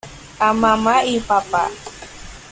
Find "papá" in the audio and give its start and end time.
1.19-1.65